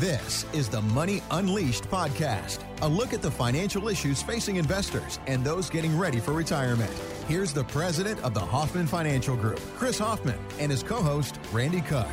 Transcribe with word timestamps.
This 0.00 0.44
is 0.52 0.68
the 0.68 0.82
Money 0.82 1.22
Unleashed 1.30 1.84
podcast, 1.84 2.58
a 2.82 2.86
look 2.86 3.14
at 3.14 3.22
the 3.22 3.30
financial 3.30 3.88
issues 3.88 4.20
facing 4.20 4.56
investors 4.56 5.18
and 5.26 5.42
those 5.42 5.70
getting 5.70 5.96
ready 5.96 6.20
for 6.20 6.34
retirement. 6.34 6.92
Here's 7.28 7.54
the 7.54 7.64
president 7.64 8.22
of 8.22 8.34
the 8.34 8.40
Hoffman 8.40 8.86
Financial 8.86 9.34
Group, 9.34 9.58
Chris 9.78 9.98
Hoffman, 9.98 10.38
and 10.58 10.70
his 10.70 10.82
co 10.82 10.96
host, 10.96 11.40
Randy 11.50 11.80
Cook. 11.80 12.06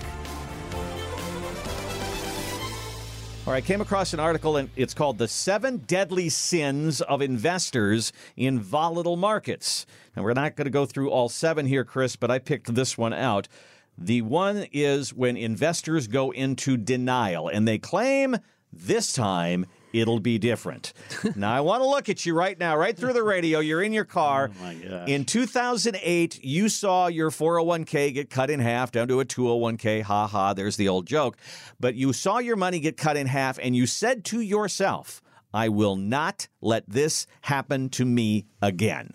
All 3.46 3.52
right, 3.52 3.66
came 3.66 3.82
across 3.82 4.14
an 4.14 4.22
article 4.22 4.56
and 4.56 4.70
it's 4.78 4.94
called 4.94 5.18
The 5.18 5.28
Seven 5.28 5.80
Deadly 5.86 6.30
Sins 6.30 7.02
of 7.02 7.22
Investors 7.22 8.14
in 8.38 8.62
Volatile 8.62 9.18
Markets. 9.18 9.86
And 10.16 10.24
we're 10.24 10.32
not 10.32 10.56
going 10.56 10.68
to 10.68 10.72
go 10.72 10.86
through 10.86 11.10
all 11.10 11.28
seven 11.28 11.66
here, 11.66 11.84
Chris, 11.84 12.16
but 12.16 12.32
I 12.32 12.40
picked 12.40 12.74
this 12.74 12.98
one 12.98 13.12
out. 13.12 13.50
The 13.98 14.22
one 14.22 14.66
is 14.72 15.14
when 15.14 15.38
investors 15.38 16.08
go 16.08 16.32
into 16.32 16.78
denial 16.78 17.48
and 17.48 17.68
they 17.68 17.78
claim 17.78 18.38
this 18.72 19.14
time 19.14 19.66
it'll 19.94 20.20
be 20.20 20.40
different. 20.40 20.94
now, 21.36 21.54
I 21.54 21.62
want 21.62 21.82
to 21.84 21.88
look 21.88 22.10
at 22.10 22.26
you 22.26 22.34
right 22.34 22.60
now, 22.60 22.76
right 22.76 22.98
through 22.98 23.14
the 23.14 23.24
radio. 23.24 23.60
You're 23.60 23.84
in 23.84 23.94
your 23.94 24.06
car. 24.06 24.50
Oh. 24.62 25.06
In 25.06 25.24
2008, 25.24 26.44
you 26.44 26.68
saw 26.68 27.08
your 27.08 27.30
401k 27.30 28.14
get 28.14 28.30
cut 28.30 28.50
in 28.50 28.60
half 28.60 28.92
down 28.92 29.08
to 29.08 29.20
a 29.20 29.26
201k. 29.26 30.02
Ha 30.02 30.28
ha, 30.28 30.54
there's 30.54 30.76
the 30.76 30.90
old 30.90 31.06
joke. 31.06 31.38
But 31.80 31.96
you 31.96 32.12
saw 32.12 32.40
your 32.40 32.56
money 32.56 32.80
get 32.80 32.98
cut 32.98 33.16
in 33.16 33.28
half 33.28 33.60
and 33.62 33.76
you 33.76 33.86
said 33.86 34.26
to 34.26 34.42
yourself, 34.42 35.22
I 35.54 35.70
will 35.70 35.96
not 35.96 36.48
let 36.62 36.90
this 36.90 37.28
happen 37.42 37.90
to 37.90 38.06
me 38.06 38.48
again. 38.62 39.12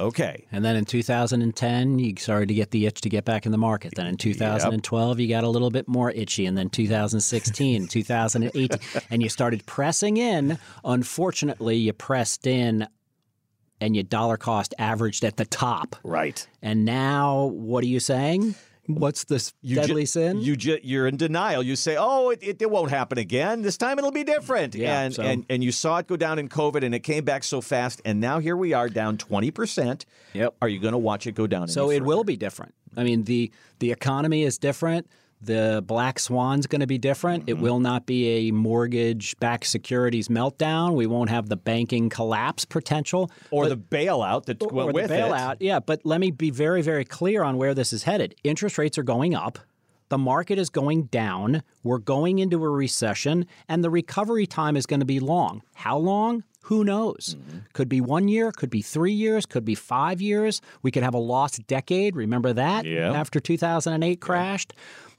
Okay. 0.00 0.44
And 0.50 0.64
then 0.64 0.74
in 0.74 0.84
2010, 0.84 1.98
you 1.98 2.14
started 2.18 2.48
to 2.48 2.54
get 2.54 2.72
the 2.72 2.86
itch 2.86 3.00
to 3.02 3.08
get 3.08 3.24
back 3.24 3.46
in 3.46 3.52
the 3.52 3.58
market. 3.58 3.94
Then 3.94 4.06
in 4.06 4.16
2012, 4.16 5.20
you 5.20 5.28
got 5.28 5.44
a 5.44 5.48
little 5.48 5.70
bit 5.70 5.86
more 5.86 6.10
itchy. 6.10 6.46
And 6.46 6.58
then 6.58 6.68
2016, 6.68 7.86
2018, 7.88 8.78
and 9.10 9.22
you 9.22 9.28
started 9.28 9.64
pressing 9.66 10.16
in. 10.16 10.58
Unfortunately, 10.84 11.76
you 11.76 11.92
pressed 11.92 12.46
in 12.46 12.88
and 13.80 13.94
your 13.94 14.04
dollar 14.04 14.36
cost 14.36 14.74
averaged 14.78 15.24
at 15.24 15.36
the 15.36 15.44
top. 15.44 15.96
Right. 16.02 16.46
And 16.62 16.84
now, 16.84 17.44
what 17.46 17.84
are 17.84 17.88
you 17.88 18.00
saying? 18.00 18.54
What's 18.86 19.24
this 19.24 19.54
You 19.62 19.76
deadly 19.76 20.02
ju- 20.02 20.06
sin? 20.06 20.40
You 20.40 20.56
ju- 20.56 20.78
you're 20.82 21.06
in 21.06 21.16
denial. 21.16 21.62
You 21.62 21.74
say, 21.76 21.96
"Oh, 21.98 22.30
it, 22.30 22.40
it, 22.42 22.60
it 22.62 22.70
won't 22.70 22.90
happen 22.90 23.16
again. 23.18 23.62
This 23.62 23.78
time 23.78 23.98
it'll 23.98 24.10
be 24.10 24.24
different." 24.24 24.74
Yeah, 24.74 25.00
and, 25.00 25.14
so- 25.14 25.22
and 25.22 25.46
and 25.48 25.64
you 25.64 25.72
saw 25.72 25.98
it 25.98 26.06
go 26.06 26.16
down 26.16 26.38
in 26.38 26.48
COVID, 26.48 26.84
and 26.84 26.94
it 26.94 27.00
came 27.00 27.24
back 27.24 27.44
so 27.44 27.60
fast, 27.60 28.02
and 28.04 28.20
now 28.20 28.40
here 28.40 28.56
we 28.56 28.72
are 28.74 28.88
down 28.88 29.16
twenty 29.16 29.50
percent. 29.50 30.04
Yep. 30.34 30.54
Are 30.60 30.68
you 30.68 30.80
going 30.80 30.92
to 30.92 30.98
watch 30.98 31.26
it 31.26 31.34
go 31.34 31.46
down? 31.46 31.68
So 31.68 31.90
it 31.90 32.02
will 32.02 32.24
be 32.24 32.36
different. 32.36 32.74
I 32.96 33.04
mean, 33.04 33.24
the 33.24 33.50
the 33.78 33.90
economy 33.90 34.42
is 34.42 34.58
different. 34.58 35.08
The 35.44 35.82
black 35.86 36.18
swan's 36.18 36.66
going 36.66 36.80
to 36.80 36.86
be 36.86 36.98
different. 36.98 37.42
Mm-hmm. 37.42 37.50
It 37.50 37.58
will 37.58 37.80
not 37.80 38.06
be 38.06 38.48
a 38.48 38.52
mortgage-backed 38.52 39.66
securities 39.66 40.28
meltdown. 40.28 40.94
We 40.94 41.06
won't 41.06 41.30
have 41.30 41.48
the 41.48 41.56
banking 41.56 42.08
collapse 42.08 42.64
potential 42.64 43.30
or 43.50 43.68
the 43.68 43.76
bailout 43.76 44.46
that 44.46 44.62
or 44.62 44.68
went 44.92 45.08
the 45.08 45.14
bailout. 45.14 45.54
it. 45.54 45.62
Yeah, 45.62 45.80
but 45.80 46.00
let 46.04 46.20
me 46.20 46.30
be 46.30 46.50
very, 46.50 46.82
very 46.82 47.04
clear 47.04 47.42
on 47.42 47.56
where 47.56 47.74
this 47.74 47.92
is 47.92 48.04
headed. 48.04 48.34
Interest 48.44 48.78
rates 48.78 48.98
are 48.98 49.02
going 49.02 49.34
up. 49.34 49.58
The 50.10 50.18
market 50.18 50.58
is 50.58 50.70
going 50.70 51.04
down. 51.04 51.62
We're 51.82 51.98
going 51.98 52.38
into 52.38 52.62
a 52.62 52.68
recession, 52.68 53.46
and 53.68 53.82
the 53.82 53.90
recovery 53.90 54.46
time 54.46 54.76
is 54.76 54.86
going 54.86 55.00
to 55.00 55.06
be 55.06 55.18
long. 55.18 55.62
How 55.74 55.96
long? 55.98 56.44
Who 56.64 56.82
knows? 56.84 57.36
Mm-hmm. 57.38 57.58
Could 57.74 57.88
be 57.90 58.00
one 58.00 58.26
year, 58.28 58.50
could 58.52 58.70
be 58.70 58.80
three 58.80 59.12
years, 59.12 59.44
could 59.44 59.64
be 59.66 59.74
five 59.74 60.22
years. 60.22 60.62
We 60.82 60.90
could 60.90 61.02
have 61.02 61.12
a 61.14 61.18
lost 61.18 61.66
decade. 61.66 62.16
Remember 62.16 62.52
that 62.54 62.86
Yeah. 62.86 63.12
after 63.12 63.38
2008 63.38 64.20
crashed? 64.20 64.72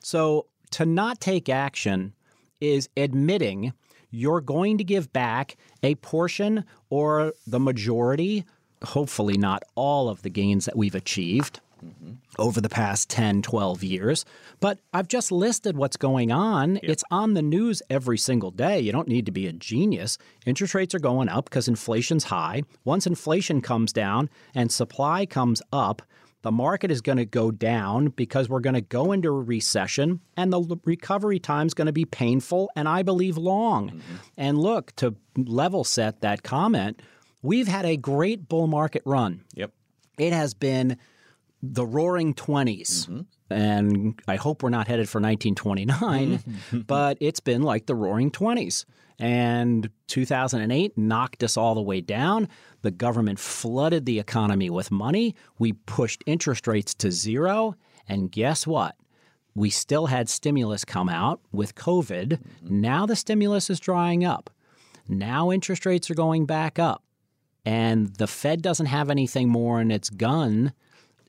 So 0.05 0.45
to 0.69 0.85
not 0.85 1.19
take 1.19 1.49
action 1.49 2.13
is 2.61 2.89
admitting 2.95 3.73
you're 4.11 4.39
going 4.39 4.77
to 4.77 4.83
give 4.83 5.11
back 5.11 5.57
a 5.81 5.95
portion 5.95 6.63
or 6.91 7.33
the 7.47 7.59
majority, 7.59 8.45
hopefully 8.83 9.35
not 9.35 9.63
all 9.73 10.07
of 10.07 10.21
the 10.21 10.29
gains 10.29 10.65
that 10.65 10.77
we've 10.77 10.93
achieved 10.93 11.59
mm-hmm. 11.83 12.11
over 12.37 12.61
the 12.61 12.69
past 12.69 13.09
10, 13.09 13.41
12 13.41 13.83
years. 13.83 14.25
But 14.59 14.77
I've 14.93 15.07
just 15.07 15.31
listed 15.31 15.75
what's 15.75 15.97
going 15.97 16.31
on. 16.31 16.77
It's 16.83 17.03
on 17.09 17.33
the 17.33 17.41
news 17.41 17.81
every 17.89 18.19
single 18.19 18.51
day. 18.51 18.79
You 18.79 18.91
don't 18.91 19.07
need 19.07 19.25
to 19.25 19.31
be 19.31 19.47
a 19.47 19.53
genius. 19.53 20.19
Interest 20.45 20.75
rates 20.75 20.93
are 20.93 20.99
going 20.99 21.29
up 21.29 21.45
because 21.45 21.67
inflation's 21.67 22.25
high. 22.25 22.61
Once 22.83 23.07
inflation 23.07 23.59
comes 23.59 23.91
down 23.91 24.29
and 24.53 24.71
supply 24.71 25.25
comes 25.25 25.63
up, 25.73 26.03
the 26.45 26.51
market 26.51 26.91
is 26.91 27.01
going 27.01 27.17
to 27.17 27.25
go 27.25 27.49
down 27.49 28.09
because 28.09 28.47
we're 28.47 28.59
going 28.59 28.75
to 28.75 28.81
go 28.81 29.11
into 29.11 29.29
a 29.29 29.31
recession 29.31 30.19
and 30.37 30.53
the 30.53 30.77
recovery 30.85 31.39
time 31.39 31.65
is 31.65 31.73
going 31.73 31.87
to 31.87 31.91
be 31.91 32.05
painful 32.05 32.69
and 32.75 32.87
I 32.87 33.01
believe 33.01 33.35
long. 33.35 33.89
Mm-hmm. 33.89 34.15
And 34.37 34.59
look, 34.59 34.95
to 34.97 35.15
level 35.35 35.83
set 35.83 36.21
that 36.21 36.43
comment, 36.43 37.01
we've 37.41 37.67
had 37.67 37.83
a 37.85 37.97
great 37.97 38.47
bull 38.47 38.67
market 38.67 39.01
run. 39.05 39.43
Yep. 39.55 39.71
It 40.19 40.33
has 40.33 40.53
been 40.53 40.97
the 41.73 41.85
roaring 41.85 42.33
20s. 42.33 43.07
Mm-hmm. 43.07 43.21
And 43.49 44.19
I 44.27 44.35
hope 44.37 44.63
we're 44.63 44.69
not 44.69 44.87
headed 44.87 45.07
for 45.07 45.19
1929, 45.19 46.39
but 46.87 47.17
it's 47.19 47.39
been 47.39 47.61
like 47.61 47.85
the 47.85 47.95
roaring 47.95 48.31
20s. 48.31 48.85
And 49.17 49.89
2008 50.07 50.97
knocked 50.97 51.43
us 51.43 51.55
all 51.55 51.75
the 51.75 51.81
way 51.81 52.01
down. 52.01 52.49
The 52.81 52.91
government 52.91 53.39
flooded 53.39 54.05
the 54.05 54.19
economy 54.19 54.69
with 54.69 54.91
money. 54.91 55.35
We 55.57 55.73
pushed 55.73 56.23
interest 56.25 56.67
rates 56.67 56.93
to 56.95 57.11
zero. 57.11 57.75
And 58.09 58.31
guess 58.31 58.67
what? 58.67 58.95
We 59.53 59.69
still 59.69 60.07
had 60.07 60.27
stimulus 60.27 60.83
come 60.83 61.07
out 61.07 61.39
with 61.53 61.75
COVID. 61.75 62.39
Now 62.61 63.05
the 63.05 63.15
stimulus 63.15 63.69
is 63.69 63.79
drying 63.79 64.25
up. 64.25 64.49
Now 65.07 65.51
interest 65.51 65.85
rates 65.85 66.09
are 66.09 66.15
going 66.15 66.45
back 66.45 66.77
up 66.77 67.05
and 67.65 68.15
the 68.15 68.27
Fed 68.27 68.61
doesn't 68.61 68.85
have 68.85 69.09
anything 69.09 69.49
more 69.49 69.81
in 69.81 69.89
its 69.89 70.09
gun, 70.09 70.71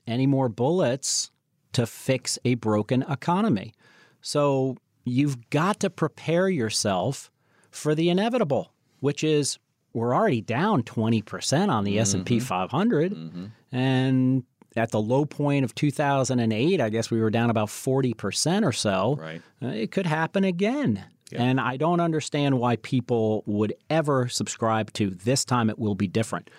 any 0.07 0.25
more 0.27 0.49
bullets 0.49 1.31
to 1.73 1.85
fix 1.85 2.39
a 2.45 2.55
broken 2.55 3.03
economy. 3.09 3.73
So 4.21 4.77
you've 5.05 5.49
got 5.49 5.79
to 5.81 5.89
prepare 5.89 6.49
yourself 6.49 7.29
for 7.71 7.93
the 7.93 8.09
inevitable, 8.09 8.71
which 8.99 9.23
is 9.23 9.59
we're 9.93 10.15
already 10.15 10.41
down 10.41 10.83
20% 10.83 11.69
on 11.69 11.83
the 11.83 11.99
S&P 11.99 12.39
500 12.39 13.51
and 13.71 14.43
at 14.75 14.91
the 14.91 15.01
low 15.01 15.25
point 15.25 15.65
of 15.65 15.73
2008, 15.75 16.79
I 16.79 16.89
guess 16.89 17.09
we 17.09 17.19
were 17.19 17.29
down 17.31 17.49
about 17.49 17.69
40% 17.69 18.63
or 18.63 18.71
so. 18.71 19.17
Right. 19.19 19.41
Uh, 19.61 19.67
it 19.69 19.91
could 19.91 20.05
happen 20.05 20.43
again. 20.43 21.03
And 21.41 21.59
I 21.59 21.77
don't 21.77 21.99
understand 21.99 22.59
why 22.59 22.77
people 22.77 23.43
would 23.45 23.73
ever 23.89 24.27
subscribe 24.29 24.93
to 24.93 25.09
this 25.09 25.43
time 25.43 25.69
it 25.69 25.77
will 25.77 25.95
be 25.95 26.07
different. 26.07 26.49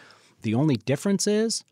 The 0.42 0.54
only 0.54 0.76
difference 0.76 1.26
is 1.26 1.64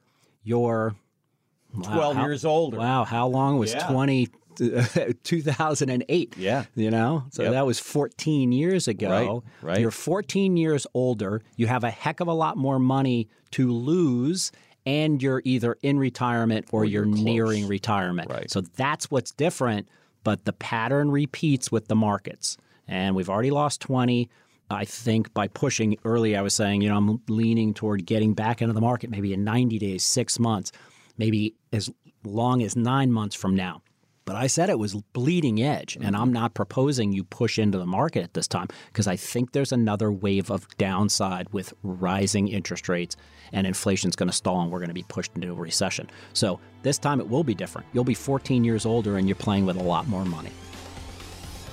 you're 1.76 1.90
wow, 1.90 1.94
12 1.96 2.16
how- 2.16 2.24
years 2.24 2.44
older. 2.44 2.78
Wow, 2.78 3.04
how 3.04 3.28
long 3.28 3.58
was 3.58 3.72
Yeah. 3.74 3.86
20 3.88 4.28
2008? 5.22 6.34
Yeah. 6.38 6.64
You 6.74 6.90
know? 6.90 7.24
So 7.30 7.42
Yep. 7.44 7.52
that 7.52 7.66
was 7.66 7.78
14 7.78 8.52
years 8.52 8.88
ago. 8.88 9.44
Right, 9.62 9.70
right. 9.72 9.80
You're 9.80 9.90
14 9.90 10.56
years 10.56 10.86
older. 10.94 11.42
You 11.56 11.66
have 11.66 11.84
a 11.84 11.90
heck 11.90 12.20
of 12.20 12.28
a 12.28 12.32
lot 12.32 12.56
more 12.56 12.78
money 12.78 13.28
to 13.52 13.70
lose 13.72 14.52
and 14.84 15.22
you're 15.22 15.42
either 15.44 15.76
in 15.82 15.98
retirement 15.98 16.66
or, 16.72 16.84
you're, 16.84 17.04
you're 17.04 17.14
nearing 17.16 17.66
retirement. 17.66 18.30
Right. 18.30 18.50
So 18.50 18.60
that's 18.60 19.10
what's 19.10 19.32
different, 19.32 19.88
but 20.22 20.44
the 20.44 20.52
pattern 20.52 21.10
repeats 21.10 21.72
with 21.72 21.88
the 21.88 21.96
markets. 21.96 22.56
And 22.86 23.16
we've 23.16 23.28
already 23.28 23.50
lost 23.50 23.80
20. 23.80 24.28
I 24.70 24.84
think 24.84 25.34
by 25.34 25.48
pushing 25.48 25.96
early, 26.04 26.36
I 26.36 26.40
was 26.42 26.54
saying, 26.54 26.82
you 26.82 26.88
know, 26.88 26.96
I'm 26.96 27.20
leaning 27.28 27.74
toward 27.74 28.06
getting 28.06 28.32
back 28.34 28.62
into 28.62 28.74
the 28.74 28.80
market 28.80 29.10
maybe 29.10 29.32
in 29.32 29.42
90 29.44 29.78
days, 29.78 30.04
six 30.04 30.38
months, 30.38 30.70
maybe 31.18 31.54
as 31.72 31.90
long 32.24 32.62
as 32.62 32.76
nine 32.76 33.12
months 33.12 33.36
from 33.36 33.54
now. 33.54 33.82
But 34.26 34.34
I 34.34 34.48
said 34.48 34.70
it 34.70 34.78
was 34.78 34.96
bleeding 35.12 35.62
edge, 35.62 35.96
and 35.96 36.16
I'm 36.16 36.24
mm-hmm. 36.24 36.32
not 36.32 36.54
proposing 36.54 37.12
you 37.12 37.22
push 37.22 37.60
into 37.60 37.78
the 37.78 37.86
market 37.86 38.24
at 38.24 38.34
this 38.34 38.48
time 38.48 38.66
because 38.88 39.06
I 39.06 39.14
think 39.14 39.52
there's 39.52 39.70
another 39.70 40.10
wave 40.10 40.50
of 40.50 40.66
downside 40.78 41.48
with 41.52 41.72
rising 41.84 42.48
interest 42.48 42.88
rates 42.88 43.16
and 43.52 43.68
inflation's 43.68 44.16
going 44.16 44.28
to 44.28 44.34
stall 44.34 44.62
and 44.62 44.72
we're 44.72 44.80
going 44.80 44.88
to 44.88 44.94
be 44.94 45.04
pushed 45.04 45.30
into 45.36 45.52
a 45.52 45.54
recession. 45.54 46.10
So 46.32 46.58
this 46.82 46.98
time 46.98 47.20
it 47.20 47.28
will 47.28 47.44
be 47.44 47.54
different. 47.54 47.86
You'll 47.92 48.02
be 48.02 48.14
14 48.14 48.64
years 48.64 48.84
older 48.84 49.16
and 49.16 49.28
you're 49.28 49.36
playing 49.36 49.64
with 49.64 49.76
a 49.76 49.82
lot 49.82 50.08
more 50.08 50.24
money. 50.24 50.50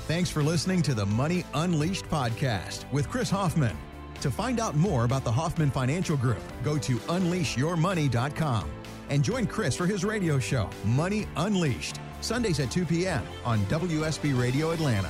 Thanks 0.07 0.29
for 0.29 0.43
listening 0.43 0.83
to 0.83 0.93
the 0.93 1.07
Money 1.07 1.45
Unleashed 1.55 2.05
podcast 2.05 2.91
with 2.91 3.09
Chris 3.09 3.31
Hoffman. 3.31 3.75
To 4.23 4.31
find 4.31 4.61
out 4.61 4.73
more 4.77 5.03
about 5.03 5.25
the 5.25 5.31
Hoffman 5.33 5.69
Financial 5.69 6.15
Group, 6.15 6.41
go 6.63 6.77
to 6.77 6.95
unleashyourmoney.com 6.95 8.71
and 9.09 9.21
join 9.21 9.45
Chris 9.45 9.75
for 9.75 9.85
his 9.85 10.05
radio 10.05 10.39
show, 10.39 10.69
Money 10.85 11.27
Unleashed, 11.35 11.99
Sundays 12.21 12.61
at 12.61 12.71
2 12.71 12.85
p.m. 12.85 13.21
on 13.43 13.59
WSB 13.65 14.39
Radio 14.39 14.71
Atlanta. 14.71 15.09